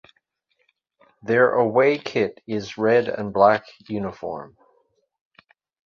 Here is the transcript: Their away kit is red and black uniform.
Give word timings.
Their 1.21 1.51
away 1.53 1.99
kit 1.99 2.41
is 2.47 2.75
red 2.75 3.07
and 3.07 3.31
black 3.31 3.65
uniform. 3.87 4.57